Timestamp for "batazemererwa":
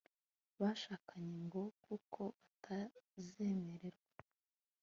2.35-4.21